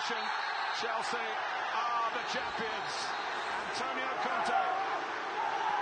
Chelsea 0.00 1.28
are 1.76 2.10
the 2.16 2.24
champions. 2.32 2.92
Antonio 3.68 4.08
Conte 4.24 4.64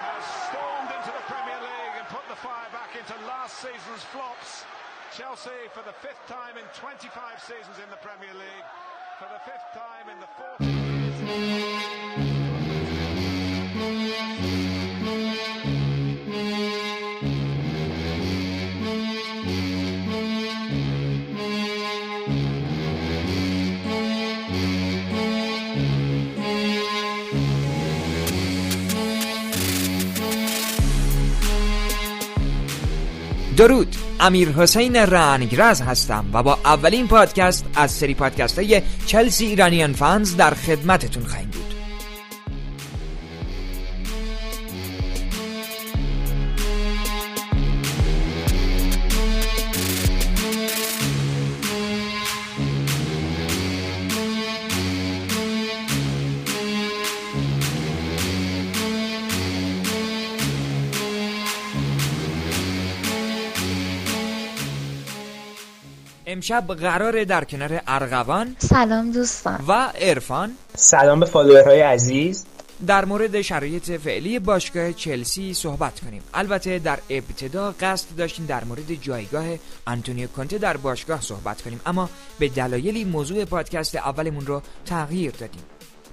has 0.03 0.25
stormed 0.51 0.91
into 0.91 1.13
the 1.15 1.23
Premier 1.31 1.61
League 1.63 1.95
and 2.03 2.07
put 2.09 2.27
the 2.29 2.35
fire 2.35 2.67
back 2.75 2.99
into 2.99 3.15
last 3.29 3.59
season's 3.59 4.03
flops. 4.11 4.65
Chelsea, 5.17 5.71
for 5.73 5.85
the 5.87 5.93
fifth 6.03 6.27
time 6.27 6.59
in 6.59 6.65
25 6.75 7.15
seasons 7.41 7.79
in 7.79 7.89
the 7.91 8.01
Premier 8.03 8.35
League, 8.35 8.67
for 9.23 9.29
the 9.31 9.39
fifth 9.47 9.71
time 9.73 10.11
in 10.11 10.19
the 10.19 10.27
fourth 10.35 10.59
درود. 33.59 33.97
امیر 34.21 34.49
حسین 34.49 34.97
رنگرز 34.97 35.81
هستم 35.81 36.25
و 36.33 36.43
با 36.43 36.59
اولین 36.65 37.09
پادکست 37.09 37.67
از 37.75 37.91
سری 37.91 38.15
پادکست 38.15 38.59
های 38.59 38.83
چلسی 39.07 39.47
ایرانیان 39.47 39.93
فانز 39.93 40.37
در 40.37 40.55
خدمتتون 40.55 41.25
خواهیم 41.25 41.48
امشب 66.29 66.67
قراره 66.67 67.25
در 67.25 67.45
کنار 67.45 67.81
ارغوان 67.87 68.57
سلام 68.59 69.11
دوستان. 69.11 69.65
و 69.69 69.73
عرفان 70.01 70.53
سلام 70.75 71.21
به 71.21 71.27
فالوورهای 71.27 71.81
عزیز. 71.81 72.47
در 72.87 73.05
مورد 73.05 73.43
شرایط 73.43 73.91
فعلی 73.91 74.39
باشگاه 74.39 74.93
چلسی 74.93 75.55
صحبت 75.55 76.01
کنیم. 76.01 76.23
البته 76.35 76.79
در 76.79 76.99
ابتدا 77.11 77.75
قصد 77.81 78.07
داشتیم 78.17 78.47
در 78.47 78.65
مورد 78.65 78.95
جایگاه 78.95 79.45
آنتونیو 79.87 80.27
کونته 80.27 80.59
در 80.59 80.77
باشگاه 80.77 81.21
صحبت 81.21 81.63
کنیم 81.63 81.81
اما 81.87 82.11
به 82.39 82.49
دلایلی 82.49 83.05
موضوع 83.05 83.45
پادکست 83.45 83.97
اولمون 83.97 84.47
رو 84.47 84.63
تغییر 84.87 85.31
دادیم. 85.31 85.63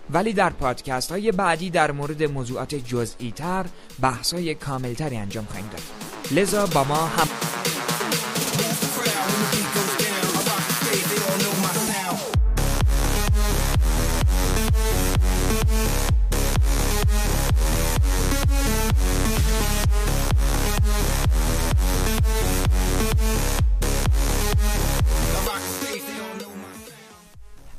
ولی 0.09 0.33
در 0.33 0.49
پادکست 0.49 1.11
های 1.11 1.31
بعدی 1.31 1.69
در 1.69 1.91
مورد 1.91 2.23
موضوعات 2.23 2.75
جزئی 2.75 3.31
تر 3.31 3.65
بحث 4.01 4.33
های 4.33 4.55
کامل 4.55 4.93
تری 4.93 5.17
انجام 5.17 5.45
خواهیم 5.45 5.69
داد. 5.71 5.81
لذا 6.31 6.65
با 6.65 6.83
ما 6.83 7.05
هم 7.05 7.27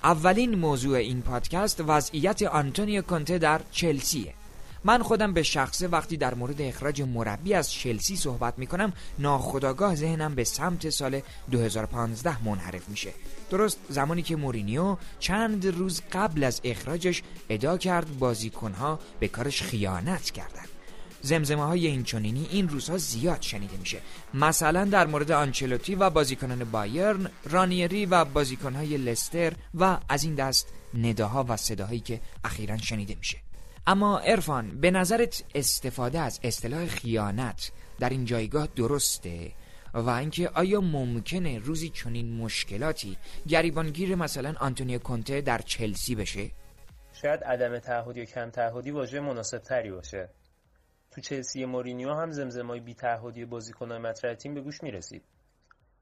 اولین 0.07 0.55
موضوع 0.55 0.97
این 0.97 1.23
پادکست 1.23 1.83
وضعیت 1.87 2.43
آنتونیو 2.43 3.03
کنته 3.03 3.39
در 3.39 3.61
چلسیه. 3.71 4.35
من 4.85 5.03
خودم 5.03 5.33
به 5.33 5.43
شخصه 5.43 5.89
وقتی 5.89 6.17
در 6.17 6.35
مورد 6.35 6.63
اخراج 6.63 7.03
مربی 7.03 7.55
از 7.55 7.73
چلسی 7.73 8.17
صحبت 8.17 8.59
می‌کنم 8.59 8.93
ناخداگاه 9.19 9.95
ذهنم 9.95 10.35
به 10.35 10.45
سمت 10.45 10.91
سال 10.91 11.21
2015 11.51 12.45
منحرف 12.45 12.89
میشه. 12.89 13.13
درست 13.51 13.79
زمانی 13.89 14.23
که 14.23 14.37
مورینیو 14.37 14.97
چند 15.21 15.67
روز 15.67 16.03
قبل 16.13 16.45
از 16.45 16.61
اخراجش 16.65 17.23
ادعا 17.49 17.79
کرد 17.79 18.19
بازیکنها 18.19 18.99
به 19.21 19.29
کارش 19.29 19.63
خیانت 19.63 20.31
کردن 20.31 20.76
زمزمه 21.27 21.65
های 21.65 21.87
این 21.87 22.05
چونینی 22.05 22.47
این 22.51 22.69
روزها 22.69 22.99
زیاد 22.99 23.43
شنیده 23.43 23.77
میشه. 23.77 24.01
مثلا 24.35 24.85
در 24.85 25.07
مورد 25.07 25.31
آنچلوتی 25.31 25.95
و 25.95 26.11
بازیکنان 26.11 26.65
بایرن 26.65 27.31
رانیری 27.51 28.07
و 28.07 28.25
بازیکنهای 28.25 28.97
لستر 28.97 29.53
و 29.75 29.99
از 30.09 30.25
این 30.25 30.35
دست 30.35 30.73
نداها 30.95 31.47
و 31.49 31.57
صداهایی 31.57 32.01
که 32.01 32.21
اخیرا 32.45 32.77
شنیده 32.77 33.15
میشه. 33.15 33.39
اما 33.87 34.19
ارفان 34.19 34.81
به 34.81 34.91
نظرت 34.91 35.45
استفاده 35.55 36.21
از 36.21 36.41
اصطلاح 36.43 36.87
خیانت 36.87 37.73
در 38.01 38.09
این 38.09 38.25
جایگاه 38.25 38.69
درسته؟ 38.77 39.53
و 39.95 40.11
اینکه 40.11 40.49
آیا 40.49 40.81
ممکنه 40.81 41.59
روزی 41.59 41.89
چنین 41.89 42.37
مشکلاتی 42.37 43.17
گریبانگیر 43.49 44.15
مثلا 44.15 44.55
آنتونیو 44.61 44.99
کنته 44.99 45.41
در 45.41 45.59
چلسی 45.59 46.15
بشه؟ 46.15 46.51
شاید 47.23 47.45
عدم 47.45 47.79
تعهدی 47.79 48.21
و 48.21 48.25
کم 48.25 48.51
تعهدی 48.51 48.91
واژه 48.91 49.21
مناسب 49.21 49.59
تری 49.59 49.91
باشه. 49.91 50.29
تو 51.17 51.23
چلسی 51.23 51.65
مورینیو 51.65 52.15
هم 52.15 52.31
زمزمای 52.31 52.81
بی 52.81 52.95
تعهدی 52.95 53.45
بازیکنان 53.45 54.01
مطرح 54.01 54.35
تیم 54.35 54.55
به 54.55 54.61
گوش 54.61 54.83
می‌رسید. 54.83 55.25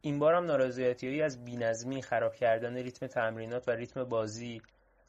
این 0.01 0.19
بار 0.19 0.35
هم 0.35 0.45
نارضایتیهایی 0.45 1.23
از 1.23 1.45
بینظمی 1.45 2.03
خراب 2.03 2.35
کردن 2.35 2.77
ریتم 2.77 3.07
تمرینات 3.07 3.69
و 3.69 3.71
ریتم 3.71 4.05
بازی 4.05 4.63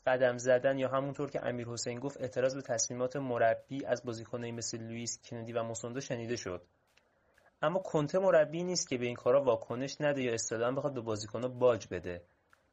قدم 0.07 0.37
زدن 0.37 0.77
یا 0.77 0.89
همونطور 0.89 1.29
که 1.29 1.45
امیر 1.45 1.67
حسین 1.67 1.99
گفت 1.99 2.21
اعتراض 2.21 2.55
به 2.55 2.61
تصمیمات 2.61 3.15
مربی 3.15 3.85
از 3.85 4.03
بازیکنایی 4.03 4.51
مثل 4.51 4.77
لوئیس 4.77 5.19
کندی 5.29 5.53
و 5.53 5.63
موسوندا 5.63 5.99
شنیده 5.99 6.35
شد. 6.35 6.61
اما 7.61 7.79
کنته 7.79 8.19
مربی 8.19 8.63
نیست 8.63 8.89
که 8.89 8.97
به 8.97 9.05
این 9.05 9.15
کارا 9.15 9.43
واکنش 9.43 10.01
نده 10.01 10.23
یا 10.23 10.33
اصطلاحا 10.33 10.71
بخواد 10.71 10.93
به 10.93 11.01
بازیکنها 11.01 11.47
باج 11.47 11.87
بده. 11.91 12.21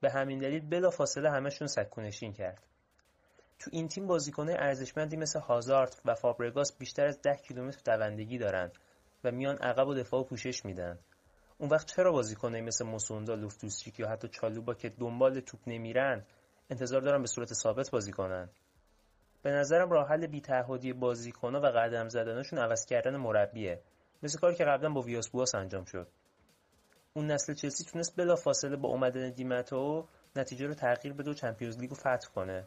به 0.01 0.11
همین 0.11 0.39
دلیل 0.39 0.69
بلافاصله 0.69 1.31
همشون 1.31 1.69
سکونشین 1.69 2.33
کرد. 2.33 2.72
تو 3.63 3.71
این 3.73 3.89
تیم 3.89 4.07
بازیکنهای 4.07 4.57
ارزشمندی 4.59 5.17
مثل 5.17 5.41
هازارد 5.41 6.01
و 6.05 6.15
فابرگاس 6.15 6.79
بیشتر 6.79 7.07
از 7.07 7.23
ده 7.23 7.35
کیلومتر 7.35 7.97
دوندگی 7.97 8.39
دارن 8.39 8.71
و 9.25 9.31
میان 9.31 9.57
عقب 9.57 9.89
و 9.89 9.95
دفاع 9.95 10.21
و 10.21 10.25
پوشش 10.25 10.65
میدن. 10.65 10.99
اون 11.59 11.71
وقت 11.71 11.87
چرا 11.87 12.13
بازیکنایی 12.13 12.63
مثل 12.63 12.85
موسوندا 12.87 13.35
لوفتوسچیک 13.35 14.01
یا 14.01 14.09
حتی 14.09 14.29
چالوبا 14.29 14.75
که 14.75 14.89
دنبال 14.89 15.41
توپ 15.41 15.61
نمیرن 15.67 16.25
انتظار 16.71 17.01
دارن 17.01 17.21
به 17.21 17.27
صورت 17.27 17.55
ثابت 17.55 17.91
بازی 17.91 18.13
کنن؟ 18.13 18.49
به 19.43 19.51
نظرم 19.51 19.91
راه 19.91 20.09
حل 20.09 20.27
بی‌تعهدی 20.27 20.93
بازیکن‌ها 20.93 21.61
و 21.61 21.67
قدم 21.67 22.09
زدنشون 22.09 22.59
عوض 22.59 22.87
کردن 22.87 23.17
مربیه. 23.17 23.81
مثل 24.23 24.39
کاری 24.39 24.55
که 24.55 24.65
قبلا 24.65 24.91
با 24.91 25.01
ویاس 25.01 25.29
بواس 25.29 25.55
انجام 25.55 25.85
شد. 25.85 26.09
اون 27.15 27.27
نسل 27.27 27.55
چلسی 27.55 27.85
تونست 27.85 28.17
بلافاصله 28.17 28.77
با 28.77 28.89
اومدن 28.89 29.31
دیمتو 29.31 30.09
نتیجه 30.37 30.67
رو 30.67 30.75
تغییر 30.75 31.15
بده 31.15 31.31
و 31.31 31.35
چمپیونز 31.35 31.79
لیگو 31.79 31.95
فتح 31.95 32.29
کنه. 32.35 32.65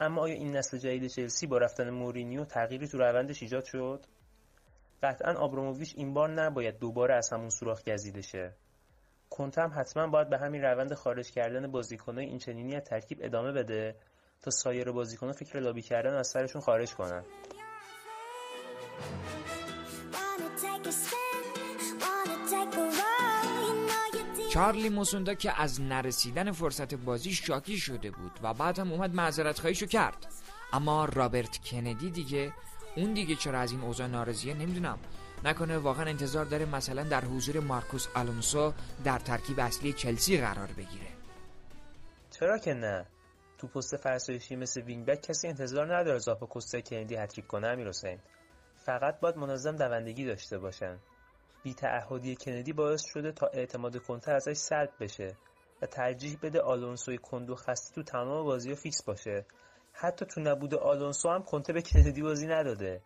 اما 0.00 0.20
آیا 0.20 0.34
این 0.34 0.56
نسل 0.56 0.78
جدید 0.78 1.06
چلسی 1.06 1.46
با 1.46 1.58
رفتن 1.58 1.90
مورینیو 1.90 2.44
تغییری 2.44 2.88
تو 2.88 2.98
روندش 2.98 3.42
ایجاد 3.42 3.64
شد؟ 3.64 4.06
قطعا 5.02 5.32
آبراموویچ 5.32 5.94
این 5.96 6.14
بار 6.14 6.30
نباید 6.30 6.78
دوباره 6.78 7.14
از 7.14 7.32
همون 7.32 7.50
سوراخ 7.50 7.84
گزیده 7.84 8.22
شه. 8.22 8.54
کنته 9.30 9.62
هم 9.62 9.72
حتما 9.76 10.06
باید 10.06 10.28
به 10.28 10.38
همین 10.38 10.62
روند 10.62 10.94
خارج 10.94 11.30
کردن 11.30 11.70
بازیکنهای 11.70 12.26
این 12.26 12.38
چنینی 12.38 12.76
از 12.76 12.82
ترکیب 12.82 13.18
ادامه 13.22 13.52
بده 13.52 13.94
تا 14.42 14.50
سایر 14.50 14.92
بازیکنها 14.92 15.32
فکر 15.32 15.60
لابی 15.60 15.82
کردن 15.82 16.14
از 16.14 16.28
سرشون 16.28 16.62
خارج 16.62 16.94
کنن. 16.94 17.24
چارلی 24.50 24.88
موسوندا 24.88 25.34
که 25.34 25.62
از 25.62 25.80
نرسیدن 25.80 26.52
فرصت 26.52 26.94
بازی 26.94 27.32
شاکی 27.32 27.78
شده 27.78 28.10
بود 28.10 28.32
و 28.42 28.54
بعد 28.54 28.78
هم 28.78 28.92
اومد 28.92 29.14
معذرت 29.14 29.60
خواهیشو 29.60 29.86
کرد. 29.86 30.26
اما 30.72 31.04
رابرت 31.04 31.58
کندی 31.64 32.10
دیگه 32.10 32.52
اون 32.96 33.14
دیگه 33.14 33.34
چرا 33.34 33.60
از 33.60 33.72
این 33.72 33.80
اوضاع 33.80 34.06
ناراضیه 34.06 34.54
نمی‌دونم. 34.54 34.98
نکنه 35.44 35.78
واقعا 35.78 36.04
انتظار 36.04 36.44
داره 36.44 36.64
مثلا 36.64 37.02
در 37.02 37.24
حضور 37.24 37.60
مارکوس 37.60 38.06
آلونسو 38.14 38.72
در 39.04 39.18
ترکیب 39.18 39.60
اصلی 39.60 39.92
چلسی 39.92 40.38
قرار 40.38 40.68
بگیره. 40.76 41.06
چرا 42.30 42.58
که 42.58 42.74
نه؟ 42.74 43.06
تو 43.58 43.66
پست 43.66 43.96
فرسایشی 43.96 44.56
مثل 44.56 44.80
wing 44.80 45.06
back 45.06 45.22
کسی 45.22 45.48
انتظار 45.48 45.96
نداره 45.96 46.16
اضافه 46.16 46.46
کوستا 46.46 46.80
کندی 46.80 47.16
هتریک 47.16 47.46
کنه 47.46 47.68
امیر 47.68 47.90
فقط 48.76 49.20
باید 49.20 49.36
منظم 49.36 49.76
دوندگی 49.76 50.24
داشته 50.24 50.58
باشن. 50.58 50.98
بی‌تعهدی 51.68 52.36
کندی 52.36 52.72
باعث 52.72 53.02
شده 53.04 53.32
تا 53.32 53.46
اعتماد 53.46 53.96
کنته 53.96 54.34
ازش 54.34 54.56
سلب 54.56 54.90
بشه 55.00 55.36
و 55.82 55.86
ترجیح 55.86 56.38
بده 56.42 56.60
آلونسوی 56.60 57.18
کند 57.18 57.47
و 57.47 57.54
خسته 57.54 57.94
تو 57.94 58.02
تمام 58.02 58.44
بازی 58.44 58.74
فیکس 58.74 59.02
باشه. 59.02 59.46
حتی 59.92 60.26
تو 60.26 60.40
نبود 60.40 60.74
آلونسو 60.74 61.28
هم 61.28 61.42
کنته 61.42 61.72
به 61.72 61.82
کندی 61.82 62.22
بازی 62.22 62.46
نداده. 62.46 63.02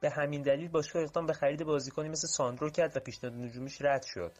به 0.00 0.10
همین 0.10 0.42
دلیل 0.42 0.68
باشگاه 0.68 1.02
اقدام 1.02 1.26
به 1.26 1.32
خرید 1.32 1.64
بازیکنی 1.64 2.08
مثل 2.08 2.26
ساندرو 2.28 2.70
کرد 2.70 2.96
و 2.96 3.00
پیشنهاد 3.00 3.38
نجومیش 3.38 3.82
رد 3.82 4.02
شد. 4.02 4.32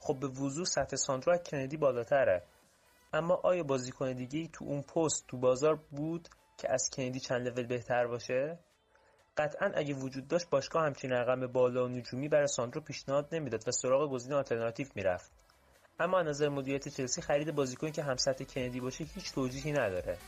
خب 0.00 0.20
به 0.20 0.28
وضوح 0.28 0.64
سطح 0.64 0.96
ساندرو 0.96 1.32
از 1.32 1.42
کندی 1.42 1.76
بالاتره. 1.76 2.42
اما 3.12 3.34
آیا 3.34 3.62
بازیکن 3.62 4.12
دیگه 4.12 4.48
تو 4.52 4.64
اون 4.64 4.82
پست 4.82 5.26
تو 5.28 5.38
بازار 5.38 5.74
بود 5.90 6.28
که 6.58 6.72
از 6.72 6.90
کندی 6.96 7.20
چند 7.20 7.48
لول 7.48 7.66
بهتر 7.66 8.06
باشه؟ 8.06 8.58
قطعا 9.36 9.70
اگه 9.74 9.94
وجود 9.94 10.28
داشت 10.28 10.50
باشگاه 10.50 10.86
همچین 10.86 11.12
رقم 11.12 11.46
بالا 11.46 11.84
و 11.84 11.88
نجومی 11.88 12.28
برای 12.28 12.46
ساندرو 12.46 12.80
پیشنهاد 12.80 13.28
نمی‌داد 13.32 13.68
و 13.68 13.72
سراغ 13.72 14.10
گزینه 14.10 14.36
آلترناتیو 14.36 14.86
می‌رفت 14.94 15.30
اما 16.00 16.18
از 16.18 16.26
نظر 16.26 16.48
مدیریت 16.48 16.88
چلسی 16.88 17.22
خرید 17.22 17.54
بازیکنی 17.54 17.92
که 17.92 18.02
هم 18.02 18.16
سطح 18.16 18.44
کندی 18.44 18.80
باشه 18.80 19.04
هیچ 19.04 19.32
توجیهی 19.32 19.72
نداره. 19.72 20.18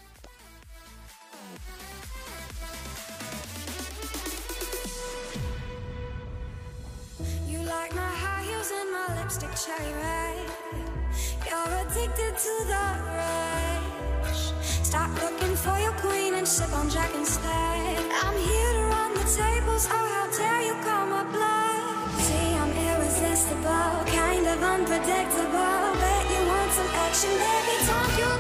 Stop 14.93 15.12
looking 15.25 15.56
for 15.64 15.76
your 15.84 15.94
queen 16.02 16.34
and 16.34 16.46
sip 16.46 16.72
on 16.81 16.87
Jack 16.94 17.12
instead. 17.14 18.02
I'm 18.22 18.37
here 18.48 18.72
to 18.76 18.81
tables, 19.24 19.86
oh 19.90 20.06
how 20.14 20.26
dare 20.36 20.62
you 20.62 20.74
call 20.82 21.06
my 21.06 21.22
bluff 21.30 22.20
See 22.26 22.54
I'm 22.62 22.72
irresistible, 22.90 23.94
kind 24.10 24.46
of 24.46 24.58
unpredictable. 24.62 25.82
Bet 26.02 26.24
you 26.32 26.40
want 26.50 26.70
some 26.78 26.90
action, 27.06 27.30
baby, 27.42 27.76
you, 28.19 28.32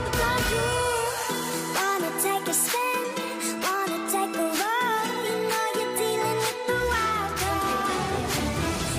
you? 0.52 0.68
Wanna 1.78 2.10
take 2.26 2.46
a 2.48 2.56
spin, 2.64 3.04
wanna 3.62 3.98
take 4.10 4.34
a 4.34 4.46
roll 4.60 5.06
You 5.28 5.36
know 5.50 5.66
you're 5.78 5.94
dealing 6.02 6.38
with 6.44 6.60
the 6.68 6.78
wild 6.90 7.32
card. 7.42 8.26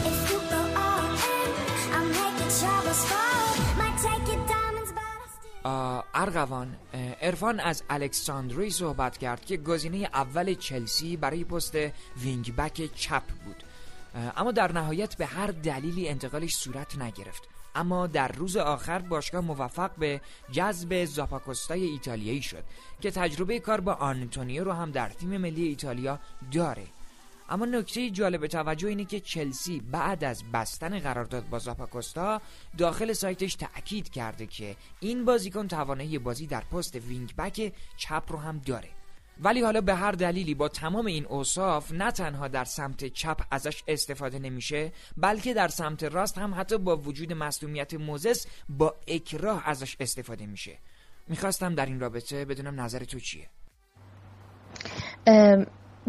If 0.09 0.17
you 0.31 0.39
go 0.53 0.61
all 0.83 1.07
in, 1.35 1.49
I'll 1.95 2.09
make 2.19 2.35
your 2.43 2.53
troubles 2.59 3.01
fall. 3.11 3.49
Might 3.81 3.97
take 4.07 4.23
your 4.31 4.41
diamonds, 4.47 4.91
but 4.95 5.03
I'll 5.15 5.29
steal. 5.35 5.63
Uh, 5.65 6.01
ارغوان, 6.21 6.69
eh, 6.93 7.12
عرفان 7.23 7.59
از 7.59 7.83
الکس 7.89 8.25
ساندرو 8.25 8.69
صحبت 8.69 9.17
کرد 9.17 9.45
که 9.45 9.57
گزینه 9.57 9.97
اول 9.97 10.53
چلسی 10.53 11.17
برای 11.17 11.43
پست 11.43 11.75
wing 12.17 12.55
back 12.55 12.95
چپ 12.95 13.23
بود. 13.45 13.63
اما 14.37 14.51
در 14.51 14.71
نهایت 14.71 15.15
به 15.15 15.25
هر 15.25 15.47
دلیلی 15.47 16.09
انتقالش 16.09 16.55
صورت 16.55 16.97
نگرفت. 16.97 17.43
اما 17.75 18.07
در 18.07 18.27
روز 18.27 18.57
آخر 18.57 18.99
باشگاه 18.99 19.41
موفق 19.41 19.91
به 19.97 20.21
جذب 20.51 21.05
زاپاکوستای 21.05 21.83
ایتالیایی 21.83 22.41
شد 22.41 22.63
که 23.01 23.11
تجربه 23.11 23.59
کار 23.59 23.81
با 23.81 23.93
آنتونیو 23.93 24.63
رو 24.63 24.71
هم 24.71 24.91
در 24.91 25.09
تیم 25.09 25.37
ملی 25.37 25.67
ایتالیا 25.67 26.19
داره. 26.51 26.87
اما 27.49 27.65
نکته 27.65 28.09
جالب 28.09 28.47
توجه 28.47 28.87
اینه 28.87 29.05
که 29.05 29.19
چلسی 29.19 29.79
بعد 29.91 30.23
از 30.23 30.43
بستن 30.53 30.99
قرارداد 30.99 31.49
با 31.49 31.59
زاپاکوستا 31.59 32.41
داخل 32.77 33.13
سایتش 33.13 33.55
تأکید 33.55 34.09
کرده 34.09 34.45
که 34.45 34.75
این 34.99 35.25
بازیکن 35.25 35.67
توانایی 35.67 36.19
بازی 36.19 36.47
در 36.47 36.61
پست 36.61 36.95
وینگ 36.95 37.35
بک 37.35 37.73
چپ 37.97 38.23
رو 38.29 38.37
هم 38.37 38.57
داره. 38.57 38.89
ولی 39.41 39.61
حالا 39.61 39.81
به 39.81 39.95
هر 39.95 40.11
دلیلی 40.11 40.53
با 40.53 40.67
تمام 40.69 41.05
این 41.05 41.25
اوصاف 41.25 41.91
نه 41.91 42.11
تنها 42.11 42.47
در 42.47 42.63
سمت 42.63 43.05
چپ 43.05 43.41
ازش 43.51 43.83
استفاده 43.87 44.39
نمیشه 44.39 44.91
بلکه 45.17 45.53
در 45.53 45.67
سمت 45.67 46.03
راست 46.03 46.37
هم 46.37 46.53
حتی 46.53 46.77
با 46.77 46.97
وجود 46.97 47.33
مصدومیت 47.33 47.93
موزس 47.93 48.47
با 48.69 48.95
اکراه 49.07 49.69
ازش 49.69 49.97
استفاده 49.99 50.45
میشه. 50.45 50.77
می‌خواستم 51.27 51.75
در 51.75 51.85
این 51.85 51.99
رابطه 51.99 52.45
بدونم 52.45 52.81
نظر 52.81 53.03
تو 53.03 53.19
چیه؟ 53.19 53.49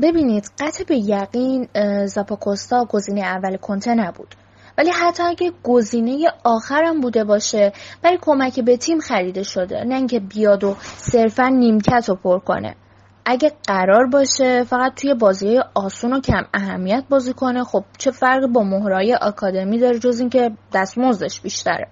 ببینید 0.03 0.51
قطع 0.59 0.85
به 0.85 0.97
یقین 0.97 1.69
زاپاکوستا 2.07 2.85
گزینه 2.85 3.21
اول 3.21 3.57
کنته 3.57 3.95
نبود. 3.95 4.35
ولی 4.79 4.91
حتی 4.91 5.23
اگه 5.23 5.53
گزینه 5.63 6.33
آخرم 6.45 7.01
بوده 7.01 7.25
باشه 7.25 7.73
برای 8.03 8.19
کمک 8.23 8.61
به 8.61 8.77
تیم 8.77 8.99
خریده 8.99 9.43
شده. 9.43 9.85
نه 9.85 9.95
اینکه 9.95 10.21
بیاد 10.21 10.65
و 10.65 10.77
صرفا 10.97 11.49
نیمکت 11.49 12.09
رو 12.09 12.15
پر 12.15 12.39
کنه. 12.39 12.75
اگه 13.27 13.53
قرار 13.67 14.07
باشه 14.07 14.65
فقط 14.65 14.95
توی 14.95 15.15
بازی 15.15 15.61
آسون 15.75 16.13
و 16.13 16.21
کم 16.21 16.43
اهمیت 16.55 17.05
بازی 17.09 17.33
کنه 17.33 17.65
خب 17.65 17.85
چه 17.99 18.11
فرقی 18.11 18.47
با 18.47 18.63
مهرای 18.63 19.15
آکادمی 19.15 19.79
داره 19.79 19.99
جز 19.99 20.21
اینکه 20.21 20.51
دستمزدش 20.73 21.41
بیشتره؟ 21.41 21.89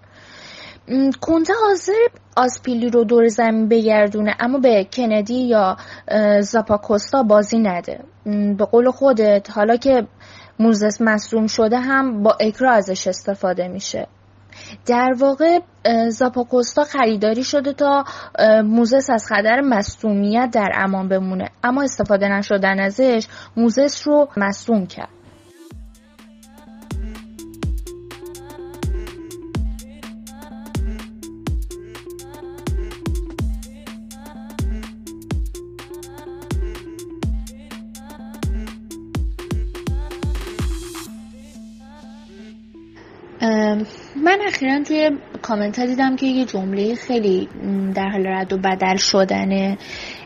کنته 1.21 1.53
حاضر 1.69 2.07
آسپیلی 2.37 2.91
رو 2.91 3.05
دور 3.05 3.29
زمین 3.29 3.69
بگردونه 3.69 4.37
اما 4.41 4.59
به 4.59 4.87
کندی 4.93 5.35
یا 5.35 5.77
زاپاکوستا 6.41 7.23
بازی 7.23 7.59
نده. 7.59 8.01
به 8.59 8.65
قول 8.65 8.91
خودت 8.91 9.51
حالا 9.51 9.77
که 9.77 10.07
موزس 10.59 11.01
مصوم 11.01 11.47
شده 11.47 11.79
هم 11.79 12.23
با 12.23 12.37
اکرا 12.41 12.73
ازش 12.73 13.07
استفاده 13.07 13.69
میشه. 13.69 14.07
در 14.87 15.13
واقع 15.19 15.59
زاپاکوستا 16.09 16.85
خریداری 16.85 17.45
شده 17.45 17.73
تا 17.73 18.05
موزس 18.65 19.11
از 19.11 19.27
خطر 19.27 19.61
مصومیت 19.61 20.51
در 20.53 20.71
امان 20.75 21.09
بمونه. 21.09 21.49
اما 21.65 21.83
استفاده 21.83 22.29
نشدن 22.29 22.81
ازش 22.81 23.27
موزس 23.57 24.09
رو 24.09 24.29
مصوم 24.37 24.87
کرد. 24.87 25.09
اخیرا 44.53 44.83
توی 44.83 45.11
کامنت 45.43 45.79
ها 45.79 45.87
دیدم 45.87 46.17
که 46.17 46.27
یه 46.27 46.45
جمله 46.45 46.95
خیلی 46.95 47.49
در 47.95 48.09
حال 48.09 48.27
رد 48.27 48.53
و 48.53 48.59
بدل 48.59 48.97
شدنه. 48.97 49.79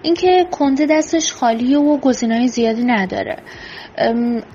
اینکه 0.02 0.46
کنده 0.50 0.86
دستش 0.90 1.32
خالیه 1.32 1.78
و 1.78 1.98
گزینه‌های 2.00 2.48
زیادی 2.48 2.84
نداره. 2.84 3.36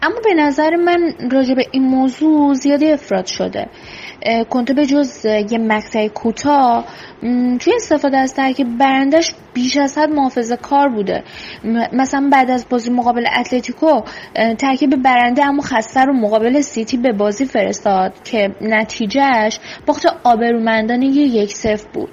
اما 0.02 0.20
به 0.24 0.34
نظر 0.34 0.76
من 0.76 1.14
راجع 1.32 1.54
به 1.54 1.66
این 1.72 1.84
موضوع 1.84 2.54
زیادی 2.54 2.92
افراد 2.92 3.26
شده. 3.26 3.68
کنته 4.50 4.74
به 4.74 4.86
جز 4.86 5.26
یه 5.26 5.58
مقطع 5.58 6.08
کوتاه. 6.08 6.86
توی 7.60 7.74
استفاده 7.76 8.18
از 8.18 8.34
ترکیب 8.34 8.78
برندش 8.78 9.34
بیش 9.54 9.78
از 9.78 9.98
حد 9.98 10.10
محافظه 10.10 10.56
کار 10.56 10.90
بوده. 10.90 11.24
مثلا 11.94 12.30
بعد 12.32 12.52
از 12.52 12.66
بازی 12.70 12.92
مقابل 12.92 13.26
اتلتیکو 13.40 14.02
ترکیب 14.58 15.04
برنده 15.04 15.46
اما 15.46 15.62
خسته 15.62 16.06
رو 16.06 16.14
مقابل 16.14 16.62
سیتی 16.62 16.98
به 16.98 17.12
بازی 17.12 17.46
فرستاد 17.46 18.24
که 18.24 18.56
نتیجهش 18.62 19.60
باخت 19.86 20.06
آبرومندانه 20.24 21.06
یک 21.06 21.54
صفر 21.54 21.88
بود. 21.94 22.10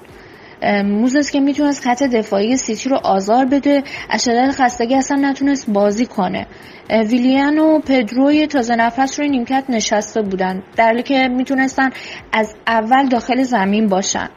موزس 0.85 1.31
که 1.31 1.39
می‌تونست 1.39 1.83
خط 1.83 2.03
دفاعی 2.03 2.57
سیتی 2.57 2.89
رو 2.89 2.97
آزار 3.03 3.45
بده 3.45 3.83
از 4.09 4.23
شدت 4.23 4.51
خستگی 4.51 4.95
اصلا 4.95 5.17
نتونست 5.29 5.69
بازی 5.69 6.05
کنه. 6.05 6.47
ویلیان 6.89 7.59
و 7.59 7.79
پدروی 7.79 8.47
تازه 8.47 8.75
نفس 8.75 9.19
روی 9.19 9.29
نیمکت 9.29 9.63
نشسته 9.69 10.21
بودن. 10.21 10.63
در 10.75 10.85
حالی 10.85 11.03
که 11.03 11.27
می‌تونستن 11.27 11.89
از 12.31 12.55
اول 12.67 13.07
داخل 13.09 13.43
زمین 13.43 13.87
باشن. 13.87 14.29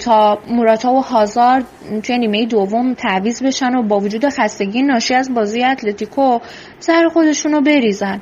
تا 0.00 0.38
موراتا 0.48 0.92
و 0.92 1.00
هازار 1.00 1.62
توی 2.02 2.18
نیمه 2.18 2.46
دوم 2.46 2.94
تعویز 2.94 3.42
بشن 3.42 3.74
و 3.74 3.82
با 3.82 3.98
وجود 3.98 4.28
خستگی 4.28 4.82
ناشی 4.82 5.14
از 5.14 5.34
بازی 5.34 5.64
اتلتیکو 5.64 6.38
سر 6.78 7.08
خودشون 7.12 7.52
رو 7.52 7.60
بریزن. 7.60 8.20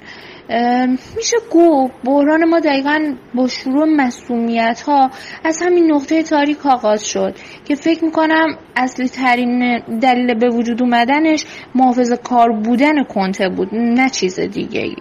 میشه 1.16 1.36
گفت 1.50 1.92
بحران 2.04 2.44
ما 2.44 2.60
دقیقا 2.60 3.14
با 3.34 3.48
شروع 3.48 3.84
مسئولیت 3.96 4.80
ها 4.80 5.10
از 5.44 5.62
همین 5.62 5.92
نقطه 5.92 6.22
تاریک 6.22 6.66
آغاز 6.66 7.06
شد 7.06 7.34
که 7.64 7.74
فکر 7.74 8.04
می‌کنم 8.04 8.58
اصلی 8.76 9.08
ترین 9.08 9.78
دلیل 9.78 10.34
به 10.34 10.48
وجود 10.48 10.82
اومدنش 10.82 11.46
محافظ 11.74 12.12
کار 12.12 12.52
بودن 12.52 13.04
کنته 13.04 13.48
بود 13.48 13.68
نه 13.72 14.08
چیز 14.08 14.40
دیگه 14.40 14.80
ای 14.80 14.96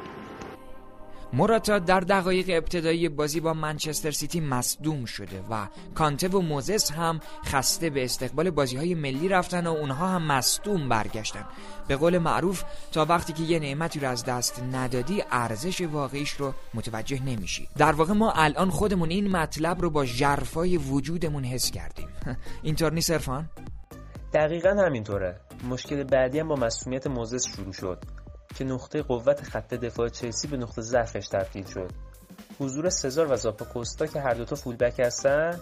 موراتا 1.33 1.79
در 1.79 1.99
دقایق 1.99 2.45
ابتدایی 2.49 3.09
بازی 3.09 3.39
با 3.39 3.53
منچستر 3.53 4.11
سیتی 4.11 4.39
مصدوم 4.39 5.05
شده 5.05 5.43
و 5.49 5.67
کانته 5.95 6.27
و 6.27 6.41
موزس 6.41 6.91
هم 6.91 7.19
خسته 7.45 7.89
به 7.89 8.03
استقبال 8.03 8.49
بازی 8.49 8.77
های 8.77 8.95
ملی 8.95 9.27
رفتن 9.27 9.67
و 9.67 9.71
اونها 9.71 10.07
هم 10.07 10.21
مصدوم 10.21 10.89
برگشتن. 10.89 11.45
به 11.87 11.95
قول 11.95 12.17
معروف 12.17 12.63
تا 12.91 13.05
وقتی 13.05 13.33
که 13.33 13.43
یه 13.43 13.59
نعمتی 13.59 13.99
رو 13.99 14.09
از 14.09 14.25
دست 14.25 14.63
ندادی 14.73 15.23
ارزش 15.31 15.81
واقعیش 15.81 16.31
رو 16.31 16.53
متوجه 16.73 17.23
نمیشی. 17.23 17.67
در 17.77 17.91
واقع 17.91 18.13
ما 18.13 18.31
الان 18.31 18.69
خودمون 18.69 19.09
این 19.09 19.31
مطلب 19.31 19.81
رو 19.81 19.89
با 19.89 20.05
جرفای 20.05 20.77
وجودمون 20.77 21.43
حس 21.43 21.71
کردیم. 21.71 22.07
اینطور 22.63 22.93
نیست 22.93 23.11
ارفان؟ 23.11 23.49
دقیقا 24.33 24.69
همینطوره. 24.69 25.39
مشکل 25.69 26.03
بعدی 26.03 26.39
هم 26.39 26.47
با 26.47 26.55
مسئولیت 26.55 27.07
موزس 27.07 27.47
شروع 27.47 27.73
شد. 27.73 28.22
که 28.55 28.63
نقطه 28.63 29.01
قوت 29.01 29.43
خط 29.43 29.73
دفاع 29.73 30.09
چلسی 30.09 30.47
به 30.47 30.57
نقطه 30.57 30.81
ضعفش 30.81 31.27
تبدیل 31.27 31.65
شد. 31.65 31.91
حضور 32.59 32.89
سزار 32.89 33.31
و 33.31 33.35
زاپاکوستا 33.35 34.05
که 34.05 34.21
هر 34.21 34.33
دوتا 34.33 34.55
فولبک 34.55 34.99
هستن 34.99 35.59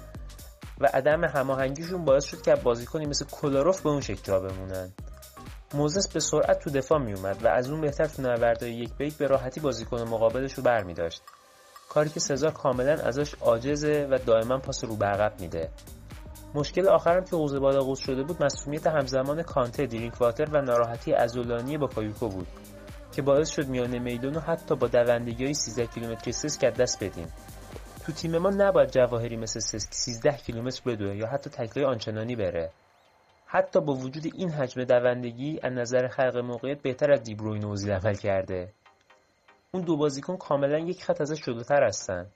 و 0.80 0.86
عدم 0.94 1.24
هماهنگیشون 1.24 2.06
باعث 2.06 2.24
شد 2.24 2.42
که 2.42 2.56
بازیکنی 2.56 3.06
مثل 3.06 3.26
کلاروف 3.26 3.82
به 3.82 3.90
اون 3.90 4.02
شکل 4.02 4.22
جا 4.24 4.40
بمونن. 4.40 4.94
موزس 5.74 6.08
به 6.08 6.20
سرعت 6.20 6.60
تو 6.60 6.70
دفاع 6.70 7.00
میومد 7.00 7.44
و 7.44 7.48
از 7.48 7.70
اون 7.70 7.82
بهتر 7.82 8.08
تو 8.54 8.68
یک 8.68 8.94
به 8.94 9.12
به 9.20 9.28
راحتی 9.28 9.60
بازیکن 9.60 10.02
مقابلش 10.02 10.54
رو 10.54 10.64
برمی 10.64 10.94
داشت 10.94 11.22
کاری 11.90 12.10
که 12.10 12.20
سزار 12.20 12.52
کاملا 12.52 12.94
ازش 12.94 13.36
عاجزه 13.42 14.08
و 14.12 14.18
دائما 14.18 14.58
پاس 14.58 14.84
رو 14.84 14.96
به 14.96 15.06
عقب 15.06 15.42
میده. 15.42 15.70
مشکل 16.56 16.88
آخرم 16.88 17.24
که 17.24 17.36
حوزه 17.36 17.60
بالا 17.60 17.96
شده 17.96 18.24
بود 18.24 18.44
مسئولیت 18.44 18.88
همزمان 18.88 19.44
کانته 19.44 20.12
واتر 20.20 20.50
و 20.52 20.62
ناراحتی 20.62 21.14
ازولانی 21.14 21.78
با 21.78 21.88
کایوکو 21.88 22.30
بود. 22.30 22.48
که 23.12 23.22
باعث 23.22 23.50
شد 23.50 23.68
میانه 23.68 24.00
میدان 24.00 24.36
و 24.36 24.40
حتی 24.40 24.76
با 24.76 24.88
دوندگی 24.88 25.44
های 25.44 25.54
13 25.54 25.88
کیلومتر 25.88 26.32
سسک 26.32 26.66
دست 26.66 27.04
بدیم. 27.04 27.28
تو 28.06 28.12
تیم 28.12 28.38
ما 28.38 28.50
نباید 28.50 28.90
جواهری 28.90 29.38
مثل 29.38 29.60
سسک 29.60 29.94
13 29.94 30.32
کیلومتر 30.32 30.82
بدوه 30.86 31.16
یا 31.16 31.28
حتی 31.28 31.50
تکلای 31.50 31.86
آنچنانی 31.86 32.36
بره. 32.36 32.72
حتی 33.46 33.82
با 33.82 33.94
وجود 33.94 34.24
این 34.36 34.50
حجم 34.50 34.84
دوندگی 34.84 35.60
از 35.64 35.74
نظر 35.74 36.08
خلق 36.08 36.38
موقعیت 36.38 36.82
بهتر 36.82 37.12
از 37.12 37.24
دیبروین 37.24 37.66
اوزیل 37.66 37.92
عمل 37.92 38.16
کرده. 38.16 38.74
اون 39.72 39.84
دو 39.84 39.98
بازیکن 39.98 40.38
کاملا 40.38 40.80
یک 40.80 41.04
خط 41.04 41.22
ازش 41.22 41.42
جلوتر 41.42 41.84
هستن. 41.84 42.28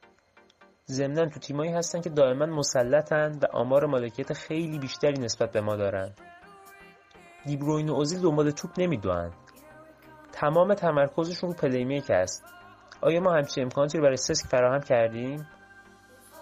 ضمنا 0.88 1.26
تو 1.26 1.40
تیمایی 1.40 1.72
هستن 1.72 2.02
که 2.02 2.10
دائما 2.10 2.46
مسلطن 2.46 3.40
و 3.42 3.46
آمار 3.54 3.86
مالکیت 3.86 4.34
خیلی 4.34 4.80
بیشتری 4.80 5.22
نسبت 5.22 5.52
به 5.52 5.62
ما 5.62 5.76
دارن. 5.76 6.14
دیبروین 7.46 7.90
و 7.90 7.94
اوزیل 7.94 8.22
دنبال 8.22 8.52
توپ 8.52 8.72
نمی‌دوئن 8.78 9.32
تمام 10.36 10.74
تمرکزشون 10.74 11.50
رو 11.50 11.56
playmaking 11.56 12.12
است. 12.12 12.44
آیا 13.02 13.20
ما 13.20 13.34
همچین 13.34 13.64
امکاناتی 13.64 13.98
رو 13.98 14.04
برای 14.04 14.18
سسک 14.18 14.48
فراهم 14.48 14.82
کردیم؟ 14.82 15.48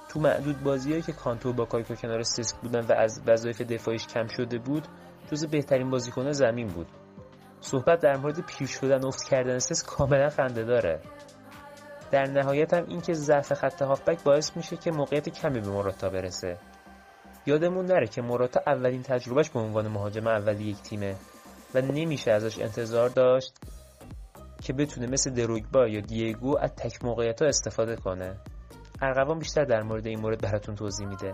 تو 0.10 0.20
معدود 0.20 0.64
بازیهایی 0.64 1.02
که 1.02 1.12
کانتو 1.12 1.54
با 1.54 1.66
کایکو 1.66 1.96
کنار 1.96 2.24
سسک 2.24 2.56
بودن 2.56 2.86
و 2.86 2.92
از 2.92 3.22
وظایف 3.28 3.62
دفاعیش 3.62 4.08
کم 4.08 4.28
شده 4.28 4.58
بود 4.58 4.88
جز 5.32 5.46
بهترین 5.46 5.90
بازیکن 5.90 6.32
زمین 6.32 6.68
بود. 6.68 6.88
صحبت 7.62 8.00
در 8.00 8.18
مورد 8.18 8.46
پیر 8.46 8.68
شدن 8.68 9.06
افت 9.06 9.24
کردن 9.30 9.60
سسک 9.60 9.86
کاملا 9.86 10.30
خنده 10.30 10.64
داره. 10.64 11.02
در 12.12 12.24
نهایت 12.24 12.74
هم 12.74 12.86
اینکه 12.88 13.14
ضعف 13.14 13.54
خط 13.54 13.82
هافبک 13.82 14.24
باعث 14.24 14.58
میشه 14.58 14.78
که 14.78 14.92
موقعیت 14.92 15.30
کمی 15.30 15.60
به 15.60 15.70
مراتا 15.70 16.10
برسه. 16.10 16.58
یادمون 17.46 17.86
نره 17.86 18.08
که 18.08 18.22
مراتا 18.22 18.62
اولین 18.68 19.02
تجربهش 19.02 19.50
به 19.50 19.60
عنوان 19.60 19.88
مهاجم 19.88 20.28
اولی 20.28 20.64
یک 20.64 20.82
تیمه 20.82 21.16
و 21.76 21.82
نمیشه 21.82 22.32
ازش 22.32 22.60
انتظار 22.60 23.10
داشت. 23.10 23.54
که 24.64 24.74
بتونه 24.74 25.08
مثل 25.08 25.30
دروگبا 25.30 25.88
یا 25.88 26.00
دیگو 26.00 26.58
از 26.58 26.70
تک 26.70 27.06
موقعیت 27.06 27.42
ها 27.42 27.48
استفاده 27.48 27.96
کنه. 27.96 28.36
ارقوان 29.02 29.40
بیشتر 29.40 29.64
در 29.64 29.82
مورد 29.84 30.08
این 30.08 30.20
مورد 30.20 30.42
براتون 30.42 30.76
توضیح 30.76 31.08
میده. 31.08 31.34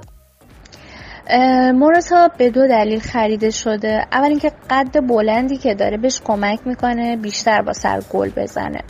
موراتا 1.74 2.30
به 2.38 2.50
دو 2.50 2.68
دلیل 2.68 3.00
خریده 3.00 3.50
شده. 3.50 4.06
اول 4.12 4.30
اینکه 4.30 4.52
قد 4.70 5.08
بلندی 5.08 5.58
که 5.58 5.76
داره 5.76 5.98
بهش 5.98 6.22
کمک 6.22 6.68
می‌کنه 6.68 7.18
بیشتر 7.18 7.62
با 7.62 7.74
سر 7.74 8.02
گل 8.10 8.30
بزنه. 8.30 8.82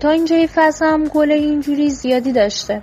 تا 0.00 0.10
اینجای 0.10 0.46
فصل 0.46 0.86
هم 0.86 1.04
گل 1.04 1.32
اینجوری 1.32 1.90
زیادی 1.90 2.32
داشته. 2.32 2.82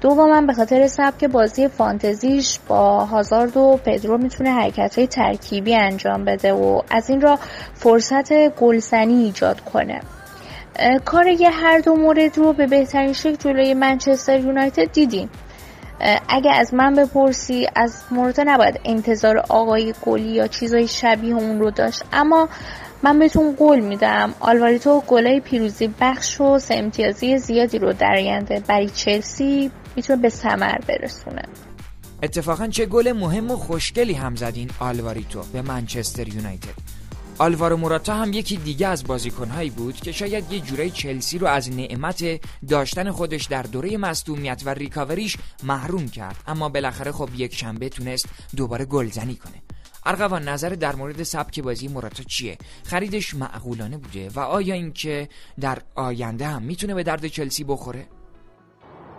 دوما 0.00 0.40
به 0.40 0.52
خاطر 0.52 0.86
سبک 0.86 1.24
بازی 1.24 1.68
فانتزیش 1.68 2.58
با 2.68 3.04
هازارد 3.04 3.56
و 3.56 3.80
پدرو 3.84 4.18
می‌تونه 4.18 4.50
حرکت 4.50 4.98
های 4.98 5.06
ترکیبی 5.06 5.74
انجام 5.74 6.24
بده 6.24 6.52
و 6.52 6.82
از 6.90 7.10
این 7.10 7.20
را 7.20 7.38
فرصت 7.74 8.48
گلزنی 8.48 9.24
ایجاد 9.24 9.60
کنه. 9.60 10.00
کار 11.04 11.26
یه 11.26 11.50
هر 11.50 11.78
دو 11.78 11.96
مورد 11.96 12.38
رو 12.38 12.52
به 12.52 12.66
بهترین 12.66 13.12
شکل 13.12 13.36
جلوی 13.36 13.74
منچستر 13.74 14.40
یونایتد 14.40 14.92
دیدیم. 14.92 15.30
اگه 16.28 16.52
از 16.52 16.74
من 16.74 16.94
بپرسی 16.94 17.66
از 17.74 18.02
مورد 18.10 18.40
نباید 18.40 18.80
انتظار 18.84 19.38
آقای 19.38 19.94
گلی 20.02 20.28
یا 20.28 20.46
چیزای 20.46 20.88
شبیه 20.88 21.34
اون 21.34 21.60
رو 21.60 21.70
داشت 21.70 22.02
اما 22.12 22.48
من 23.02 23.18
بهتون 23.18 23.54
قول 23.54 23.80
میدم 23.80 24.34
آلواریتو 24.40 25.02
گلای 25.06 25.40
پیروزی 25.40 25.94
بخش 26.00 26.40
و 26.40 26.58
سه 26.58 26.74
امتیازی 26.74 27.38
زیادی 27.38 27.78
رو 27.78 27.92
در 27.92 28.14
آینده 28.16 28.62
برای 28.68 28.88
چلسی 28.88 29.70
می‌تونه 29.96 30.22
به 30.22 30.28
ثمر 30.28 30.78
برسونه. 30.78 31.42
اتفاقا 32.22 32.66
چه 32.66 32.86
گل 32.86 33.12
مهم 33.12 33.50
و 33.50 33.56
خوشگلی 33.56 34.12
هم 34.12 34.36
زدین 34.36 34.70
آلواریتو 34.78 35.42
به 35.52 35.62
منچستر 35.62 36.28
یونایتد. 36.28 36.96
آلوارو 37.38 37.76
موراتا 37.76 38.14
هم 38.14 38.32
یکی 38.32 38.56
دیگه 38.56 38.86
از 38.86 39.04
بازیکنهایی 39.04 39.70
بود 39.70 39.96
که 39.96 40.12
شاید 40.12 40.52
یه 40.52 40.60
جورایی 40.60 40.90
چلسی 40.90 41.38
رو 41.38 41.46
از 41.46 41.70
نعمت 41.70 42.40
داشتن 42.68 43.10
خودش 43.10 43.44
در 43.44 43.62
دوره 43.62 43.96
مصدومیت 43.96 44.62
و 44.64 44.70
ریکاوریش 44.70 45.36
محروم 45.62 46.08
کرد. 46.08 46.36
اما 46.46 46.68
بالاخره 46.68 47.12
خب 47.12 47.28
یک 47.36 47.54
شنبه 47.54 47.88
تونست 47.88 48.28
دوباره 48.56 48.84
گلزنی 48.84 49.34
کنه. 49.34 49.62
ارغوان 50.06 50.48
نظر 50.48 50.68
در 50.68 50.96
مورد 50.96 51.22
سبک 51.22 51.60
بازی 51.60 51.88
موراتا 51.88 52.22
چیه؟ 52.22 52.58
خریدش 52.84 53.34
معقولانه 53.34 53.96
بوده 53.98 54.30
و 54.34 54.40
آیا 54.40 54.74
اینکه 54.74 55.28
در 55.60 55.78
آینده 55.94 56.46
هم 56.46 56.62
می‌تونه 56.62 56.94
به 56.94 57.02
درد 57.02 57.26
چلسی 57.26 57.64
بخوره؟ 57.64 58.06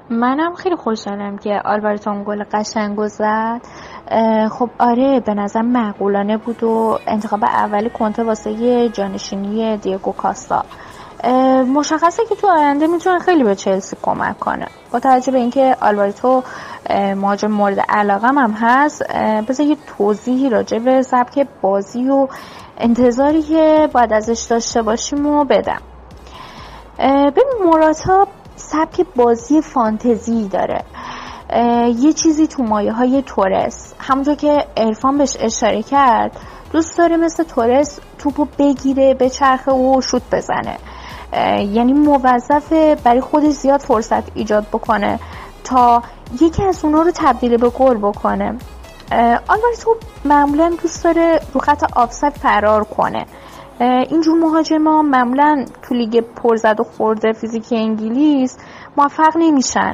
منم 0.10 0.56
خیلی 0.56 0.76
خوشحالم 0.76 1.38
که 1.38 1.62
آلوارتون 1.66 2.24
گل 2.24 2.44
قشنگ 2.52 3.08
زد. 3.08 3.62
خب 4.52 4.70
آره 4.80 5.20
به 5.20 5.34
نظر 5.34 5.62
معقولانه 5.62 6.38
بود 6.38 6.64
و 6.64 7.00
انتخاب 7.08 7.44
اولی 7.44 7.90
کنته 7.90 8.24
واسه 8.24 8.90
جانشینی 8.90 9.78
دیگو 9.78 10.12
کاستا. 10.12 10.66
مشخصه 11.74 12.26
که 12.30 12.36
تو 12.36 12.48
آینده 12.48 12.88
می‌تونه 12.88 13.20
خیلی 13.20 13.44
به 13.44 13.56
چلسی 13.56 13.98
کمک 14.02 14.40
کنه. 14.40 14.68
با 14.92 15.00
توجه 15.00 15.32
به 15.32 15.38
اینکه 15.38 15.76
آلواریتو 15.82 16.44
مهاجم 17.16 17.52
مورد 17.52 17.80
علاقه 17.90 18.28
هم 18.28 18.52
هست 18.52 19.14
بذار 19.48 19.66
یه 19.68 19.78
توضیحی 19.98 20.50
راجع 20.50 20.80
به 20.80 21.02
سبک 21.02 21.48
بازی 21.62 22.10
و 22.10 22.28
انتظاری 22.78 23.42
که 23.42 23.90
باید 23.94 24.14
ازش 24.14 24.48
داشته 24.50 24.82
باشیم 24.82 25.26
و 25.26 25.46
بدم. 25.46 25.82
ببین 27.00 27.46
موراتا 27.66 28.28
سبک 28.58 29.06
بازی 29.16 29.62
فانتزی 29.62 30.48
داره. 30.48 30.84
یه 32.00 32.14
چیزی 32.14 32.48
تو 32.48 32.64
مایه 32.64 32.92
های 32.92 33.24
تورس. 33.26 33.94
همونطور 34.00 34.36
که 34.36 34.66
ارفان 34.78 35.18
بهش 35.18 35.38
اشاره 35.40 35.84
کرد 35.84 36.40
دوست 36.72 36.98
داره 36.98 37.18
مثل 37.18 37.44
تورس 37.44 38.00
توپو 38.18 38.48
بگیره 38.60 39.14
به 39.14 39.30
چرخه 39.30 39.72
و 39.72 40.02
شوت 40.02 40.22
بزنه. 40.32 40.78
یعنی 41.60 41.94
موظفه 41.94 42.96
برای 43.04 43.22
خودش 43.22 43.52
زیاد 43.52 43.80
فرصت 43.80 44.38
ایجاد 44.38 44.68
بکنه 44.68 45.20
تا 45.64 46.02
یکی 46.42 46.64
از 46.64 46.86
اونا 46.86 47.02
رو 47.02 47.12
تبدیل 47.16 47.58
به 47.58 47.70
گل 47.70 47.98
بکنه. 47.98 48.58
تو 49.82 49.96
معمولا 50.26 50.74
دوست 50.82 51.04
داره 51.04 51.40
رو 51.54 51.60
خط 51.60 51.84
آفساید 51.96 52.34
فرار 52.34 52.84
کنه. 52.84 53.26
اینجور 53.80 54.38
مهاجما 54.38 55.02
معمولا 55.02 55.66
تو 55.82 55.96
لیگ 55.96 56.20
پرزد 56.20 56.80
و 56.80 56.84
خورده 56.84 57.34
فیزیک 57.34 57.66
انگلیس 57.72 58.58
موفق 58.98 59.38
نمیشن. 59.40 59.94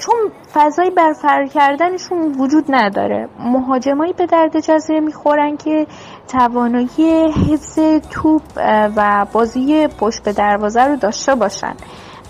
چون 0.00 0.14
فضایی 0.54 0.90
بر 0.90 1.12
فرار 1.12 1.46
کردنشون 1.46 2.34
وجود 2.38 2.64
نداره. 2.68 3.28
مهاجمایی 3.38 4.12
به 4.12 4.26
درد 4.26 4.60
جزیره 4.60 5.00
می‌خورن 5.00 5.56
که 5.56 5.86
توانایی 6.28 7.32
حفظ 7.32 7.78
توپ 8.10 8.42
و 8.96 9.26
بازی 9.32 9.86
پشت 9.86 10.22
به 10.22 10.32
دروازه 10.32 10.84
رو 10.84 10.96
داشته 10.96 11.34
باشن. 11.34 11.74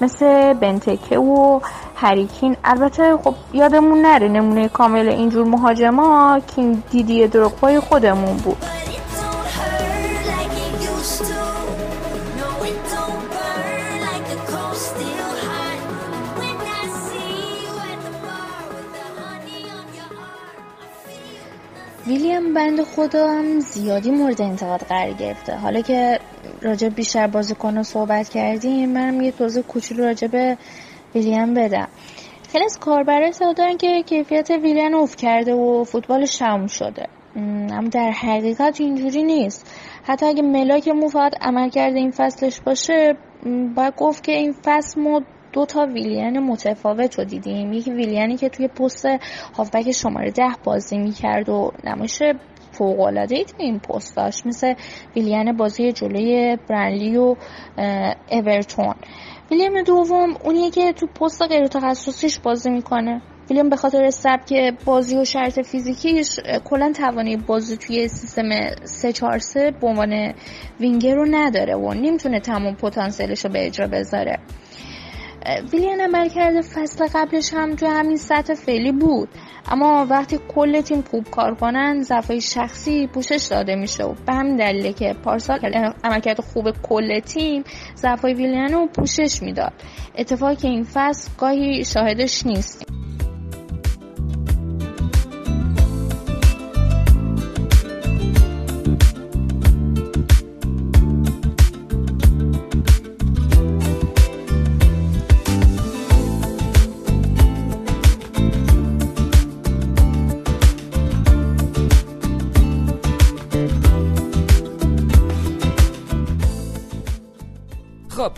مثل 0.00 0.52
بنتکه 0.52 1.18
و 1.18 1.60
هریکین. 1.96 2.56
البته 2.64 3.16
خب 3.16 3.34
یادمون 3.52 4.02
نره 4.02 4.28
نمونه 4.28 4.68
کامل 4.68 5.08
اینجور 5.08 5.48
مهاجما 5.48 6.40
که 6.56 6.76
دیدی 6.90 7.28
دروگبای 7.28 7.80
خودمون 7.80 8.36
بود. 8.36 8.56
ویلیام 22.06 22.54
بند 22.54 22.80
هم 23.14 23.60
زیادی 23.60 24.10
مورد 24.10 24.42
انتقاد 24.42 24.80
قرار 24.80 25.12
گرفته. 25.12 25.56
حالا 25.56 25.80
که 25.80 26.18
راجع 26.62 26.88
بیشتر 26.88 27.26
بازیکن 27.26 27.82
صحبت 27.82 28.28
کردیم 28.28 28.92
منم 28.92 29.20
یه 29.20 29.32
توضیح 29.32 29.62
کوچولو 29.62 30.04
راجع 30.04 30.28
به 30.28 30.56
ویلیام 31.14 31.54
بدم. 31.54 31.88
خیلی 32.52 32.64
از 32.64 32.78
کاربر 32.78 33.30
دارن 33.56 33.76
که 33.76 34.02
کیفیت 34.02 34.50
ویلیان 34.50 34.94
اوف 34.94 35.16
کرده 35.16 35.54
و 35.54 35.84
فوتبال 35.84 36.24
شم 36.24 36.66
شده. 36.66 37.06
اما 37.36 37.88
در 37.88 38.10
حقیقت 38.10 38.80
اینجوری 38.80 39.22
نیست. 39.22 39.74
حتی 40.04 40.26
اگه 40.26 40.42
ملاک 40.42 40.88
مو 40.88 41.08
فقط 41.08 41.32
عمل 41.40 41.68
کرده 41.68 41.98
این 41.98 42.10
فصلش 42.10 42.60
باشه 42.60 43.16
باید 43.76 43.94
گفت 43.96 44.24
که 44.24 44.32
این 44.32 44.54
فصل 44.64 45.00
ما 45.00 45.22
دو 45.54 45.66
تا 45.66 45.86
ویلیان 45.86 46.38
متفاوت 46.38 47.18
رو 47.18 47.24
دیدیم. 47.24 47.72
یکی 47.72 47.92
ویلیانی 47.92 48.36
که 48.36 48.48
توی 48.48 48.68
پست 48.68 49.06
هافبک 49.56 49.90
شماره 49.90 50.30
ده 50.30 50.52
بازی 50.64 50.98
می‌کرد 50.98 51.48
و 51.48 51.72
نمایش 51.84 52.22
فوق 52.72 53.00
العاده 53.00 53.44
تو 53.44 53.54
این 53.58 53.78
پست 53.78 54.16
داشت 54.16 54.46
مثل 54.46 54.74
ویلیان 55.16 55.56
بازی 55.56 55.92
جلوی 55.92 56.58
برنلی 56.68 57.16
و 57.16 57.36
اورتون. 58.30 58.94
ویلیام 59.50 59.82
دوم 59.82 60.36
اونیه 60.44 60.70
که 60.70 60.92
تو 60.92 61.06
پست 61.06 61.42
غیر 61.42 61.66
تخصصیش 61.66 62.38
بازی 62.38 62.70
می‌کنه. 62.70 63.22
ویلیام 63.50 63.68
به 63.68 63.76
خاطر 63.76 64.10
سبک 64.10 64.74
بازی 64.84 65.16
و 65.16 65.24
شرط 65.24 65.60
فیزیکیش 65.60 66.40
کلا 66.64 66.92
توانی 66.92 67.36
بازی 67.36 67.76
توی 67.76 68.08
سیستم 68.08 68.48
3 68.84 69.12
4 69.12 69.38
3 69.38 69.70
به 69.80 69.86
عنوان 69.86 70.34
وینگر 70.80 71.14
رو 71.14 71.26
نداره 71.30 71.74
و 71.74 71.94
نمی‌تونه 71.94 72.40
تمام 72.40 72.74
پتانسیلش 72.74 73.44
رو 73.44 73.50
به 73.50 73.66
اجرا 73.66 73.86
بذاره. 73.86 74.38
ویلیان 75.72 76.00
عمل 76.00 76.28
کرده 76.28 76.62
فصل 76.62 77.06
قبلش 77.14 77.54
هم 77.54 77.76
تو 77.76 77.86
همین 77.86 78.16
سطح 78.16 78.54
فعلی 78.54 78.92
بود. 78.92 79.28
اما 79.68 80.06
وقتی 80.10 80.38
کل 80.54 80.80
تیم 80.80 81.02
خوب 81.10 81.30
کار 81.30 81.54
کنن 81.54 82.02
ضعفای 82.02 82.40
شخصی 82.40 83.06
پوشش 83.06 83.46
داده 83.50 83.74
میشه 83.74 84.04
و 84.04 84.14
به 84.26 84.32
همین 84.32 84.56
دلیله 84.56 84.92
که 84.92 85.14
پارسال 85.24 85.58
عملکرد 86.04 86.40
خوب 86.40 86.70
کل 86.82 87.20
تیم 87.20 87.64
ضعفای 87.96 88.34
ویلیان 88.34 88.72
رو 88.72 88.86
پوشش 88.86 89.42
می‌داد. 89.42 89.72
اتفاقی 90.18 90.56
که 90.56 90.68
این 90.68 90.86
فصل 90.94 91.30
گاهی 91.38 91.84
شاهدش 91.84 92.46
نیست. 92.46 93.03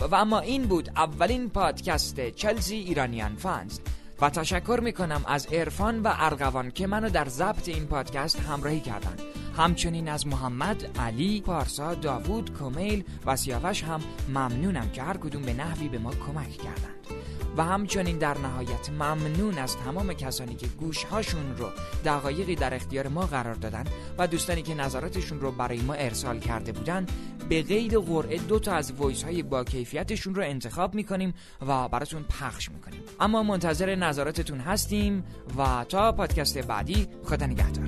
و 0.07 0.15
اما 0.15 0.39
این 0.39 0.63
بود 0.63 0.89
اولین 0.95 1.49
پادکست 1.49 2.29
چلسی 2.29 2.75
ایرانیان 2.75 3.35
فانز. 3.35 3.79
و 4.21 4.29
تشکر 4.29 4.79
می‌کنم 4.83 5.21
از 5.27 5.47
ارفان 5.51 5.99
و 5.99 6.13
ارغوان 6.17 6.71
که 6.71 6.87
منو 6.87 7.09
در 7.09 7.25
ضبط 7.27 7.69
این 7.69 7.85
پادکست 7.85 8.39
همراهی 8.39 8.79
کردن. 8.79 9.15
همچنین 9.57 10.09
از 10.09 10.27
محمد، 10.27 10.99
علی، 10.99 11.41
پارسا، 11.41 11.93
داوود، 11.93 12.57
کمیل 12.59 13.03
و 13.25 13.35
سیاوش 13.35 13.83
هم 13.83 14.01
ممنونم 14.29 14.89
که 14.89 15.03
هر 15.03 15.17
کدوم 15.17 15.41
به 15.41 15.53
نحوی 15.53 15.87
به 15.87 15.97
ما 15.97 16.11
کمک 16.11 16.57
کردند. 16.57 17.16
و 17.57 17.63
همچنین 17.63 18.17
در 18.17 18.37
نهایت 18.37 18.89
ممنون 18.89 19.57
از 19.57 19.77
تمام 19.77 20.13
کسانی 20.13 20.55
که 20.55 20.67
گوشهاشون 20.67 21.57
رو 21.57 21.69
دقایقی 22.05 22.55
در 22.55 22.73
اختیار 22.73 23.07
ما 23.07 23.25
قرار 23.25 23.55
دادن 23.55 23.83
و 24.17 24.27
دوستانی 24.27 24.61
که 24.61 24.75
نظراتشون 24.75 25.39
رو 25.39 25.51
برای 25.51 25.81
ما 25.81 25.93
ارسال 25.93 26.39
کرده 26.39 26.71
بودن 26.71 27.05
به 27.49 27.61
قید 27.61 27.95
قرعه 27.95 28.37
دو 28.37 28.59
تا 28.59 28.71
از 28.71 28.91
وایس 28.91 29.23
های 29.23 29.43
با 29.43 29.63
کیفیتشون 29.63 30.35
رو 30.35 30.43
انتخاب 30.43 30.95
می‌کنیم 30.95 31.33
و 31.67 31.87
براتون 31.87 32.23
پخش 32.23 32.71
می‌کنیم. 32.71 33.01
اما 33.19 33.43
منتظر 33.43 33.95
نظراتتون 33.95 34.59
هستیم 34.59 35.23
و 35.57 35.85
تا 35.89 36.11
پادکست 36.11 36.57
بعدی 36.57 37.07
خدا 37.23 37.45
نگهدار. 37.45 37.87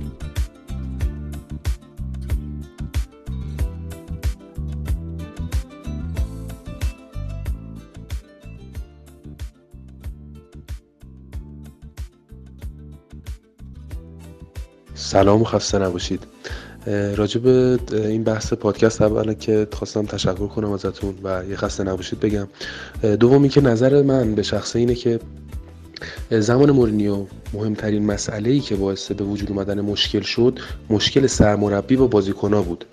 سلام 15.10 15.44
خسته 15.44 15.78
نباشید. 15.78 16.22
راجب 17.16 17.46
این 17.92 18.24
بحث 18.24 18.52
پادکست 18.52 19.02
اولا 19.02 19.34
که 19.34 19.68
خواستم 19.72 20.06
تشکر 20.06 20.46
کنم 20.46 20.72
ازتون 20.72 21.14
و 21.24 21.42
یه 21.48 21.56
خسته 21.56 21.84
نباشید 21.84 22.20
بگم. 22.20 22.48
دومی 23.20 23.48
که 23.48 23.60
نظر 23.60 24.02
من 24.02 24.34
به 24.34 24.42
شخصه 24.42 24.78
اینه 24.78 24.94
که 24.94 25.20
زمان 26.30 26.70
مورینیو 26.70 27.26
مهمترین 27.54 28.06
مسئله 28.06 28.50
ای 28.50 28.60
که 28.60 28.76
باعث 28.76 29.12
به 29.12 29.24
وجود 29.24 29.50
اومدن 29.50 29.80
مشکل 29.80 30.20
شد 30.20 30.58
مشکل 30.90 31.26
سرمربی 31.26 31.96
و 31.96 32.06
بازیکنها 32.06 32.62
بود. 32.62 32.84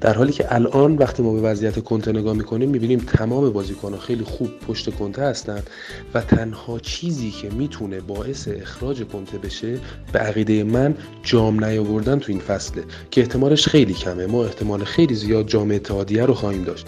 در 0.00 0.14
حالی 0.14 0.32
که 0.32 0.54
الان 0.54 0.96
وقتی 0.96 1.22
ما 1.22 1.32
به 1.32 1.40
وضعیت 1.40 1.84
کنته 1.84 2.12
نگاه 2.12 2.36
می‌کنیم 2.36 2.70
می‌بینیم 2.70 2.98
تمام 2.98 3.50
بازیکنها 3.50 3.98
خیلی 3.98 4.24
خوب 4.24 4.50
پشت 4.68 4.90
کنته 4.94 5.22
هستند 5.22 5.70
و 6.14 6.20
تنها 6.20 6.78
چیزی 6.78 7.30
که 7.30 7.50
می‌تونه 7.50 8.00
باعث 8.00 8.48
اخراج 8.48 9.02
کنته 9.02 9.38
بشه 9.38 9.78
به 10.12 10.18
عقیده 10.18 10.64
من 10.64 10.94
جام 11.22 11.64
نیاوردن 11.64 12.18
تو 12.18 12.32
این 12.32 12.40
فصله 12.40 12.84
که 13.10 13.20
احتمالش 13.20 13.68
خیلی 13.68 13.94
کمه. 13.94 14.26
ما 14.26 14.44
احتمال 14.44 14.84
خیلی 14.84 15.14
زیاد 15.14 15.46
جام 15.46 15.70
اتحادیه 15.70 16.26
رو 16.26 16.34
خواهیم 16.34 16.64
داشت. 16.64 16.86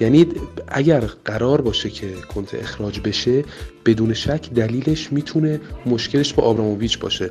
یعنی 0.00 0.26
اگر 0.68 1.00
قرار 1.24 1.60
باشه 1.60 1.90
که 1.90 2.12
کنته 2.34 2.58
اخراج 2.58 3.00
بشه 3.00 3.44
بدون 3.86 4.14
شک 4.14 4.50
دلیلش 4.54 5.12
می‌تونه 5.12 5.60
مشکلش 5.86 6.34
با 6.34 6.42
آبراموویچ 6.42 6.98
باشه. 6.98 7.30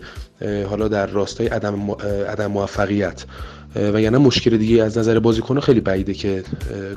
حالا 0.70 0.88
در 0.88 1.06
راستای 1.06 1.48
عدم, 1.48 1.92
عدم 2.30 2.48
موفقیت. 2.48 3.24
و 3.76 4.02
یعنی 4.02 4.18
مشکل 4.18 4.58
دیگه 4.58 4.84
از 4.84 4.98
نظر 4.98 5.20
بازیکن 5.20 5.60
خیلی 5.60 5.82
بعیده 5.82 6.14
که 6.14 6.44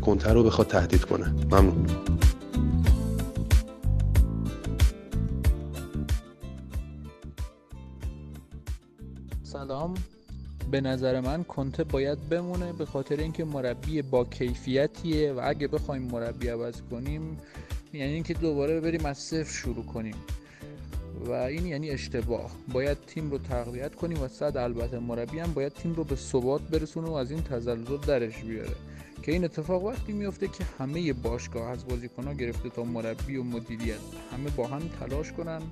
کنتر 0.01 0.35
رو 0.35 0.43
بخواد 0.43 0.67
تهدید 0.67 1.05
کنه. 1.05 1.27
ممنون. 1.51 1.87
سلام. 9.43 9.95
به 10.71 10.81
نظر 10.81 11.21
من 11.21 11.45
کنته 11.45 11.85
باید 11.85 12.29
بمونه 12.29 12.73
به 12.73 12.87
خاطر 12.87 13.17
اینکه 13.17 13.45
مربی 13.45 14.03
با 14.03 14.25
کیفیتیه 14.25 15.33
و 15.33 15.41
اگه 15.45 15.69
بخوایم 15.69 16.03
مربی 16.03 16.49
عوض 16.49 16.83
کنیم 16.91 17.39
یعنی 17.93 18.13
اینکه 18.13 18.35
دوباره 18.35 18.81
بریم 18.81 19.07
از 19.07 19.19
صفر 19.19 19.53
شروع 19.53 19.85
کنیم. 19.85 20.15
و 21.27 21.33
این 21.33 21.67
یعنی 21.67 21.91
اشتباه. 21.91 22.51
باید 22.73 22.99
تیم 23.07 23.31
رو 23.31 23.39
تقویت 23.39 23.95
کنیم 23.95 24.23
و 24.23 24.29
صد 24.29 24.57
البته 24.57 24.99
مربی 24.99 25.39
هم 25.39 25.53
باید 25.53 25.73
تیم 25.73 25.95
رو 25.95 26.05
به 26.05 26.17
ثبات 26.17 26.63
برسونه 26.63 27.09
و 27.09 27.13
از 27.13 27.31
این 27.31 27.43
تزلزل 27.43 27.97
درش 27.97 28.45
بیاره. 28.45 28.73
که 29.23 29.33
این 29.33 29.45
اتفاق 29.45 29.85
وقتی 29.85 30.13
میفته 30.13 30.49
که 30.49 30.65
همه 30.79 31.13
باشگاه 31.13 31.71
از 31.71 31.87
بازیکنها 31.87 32.33
گرفته 32.33 32.71
تا 32.71 32.85
مربی 32.85 33.37
و 33.37 33.43
مدیریت. 33.43 33.99
همه 34.33 34.51
با 34.57 34.67
هم 34.67 34.83
تلاش 35.01 35.33
کنن 35.33 35.63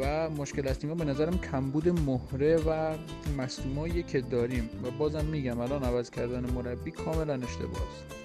و 0.00 0.30
مشکل 0.30 0.68
از 0.68 0.78
تیم 0.78 0.94
به 0.94 1.04
نظرم 1.04 1.38
کمبود 1.38 1.88
مهره 1.88 2.56
و 2.56 2.96
مصدومایی 3.38 4.02
که 4.02 4.20
داریم. 4.20 4.70
و 4.84 4.90
بازم 4.90 5.24
میگم 5.24 5.60
الان 5.60 5.84
عوض 5.84 6.10
کردن 6.10 6.50
مربی 6.50 6.90
کاملا 6.90 7.34
اشتباه 7.34 7.82
است. 7.82 8.17